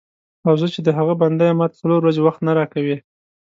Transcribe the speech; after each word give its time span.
او 0.47 0.53
زه 0.61 0.67
چې 0.73 0.79
د 0.83 0.89
هغه 0.97 1.13
بنده 1.21 1.43
یم 1.49 1.57
ماته 1.59 1.75
څلور 1.81 1.99
ورځې 2.01 2.21
وخت 2.23 2.41
نه 2.47 2.53
راکوې. 2.59 2.97